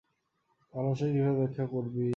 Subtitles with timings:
[0.73, 2.07] ভালবাসাকে কিভাবে ব্যাখ্যা করবি?